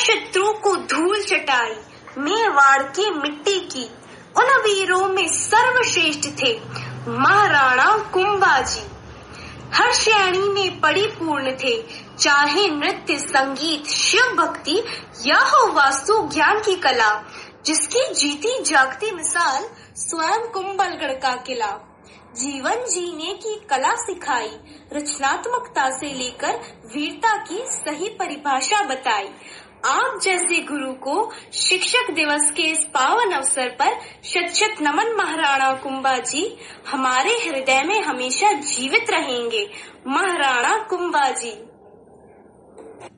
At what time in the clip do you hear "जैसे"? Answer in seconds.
30.22-30.62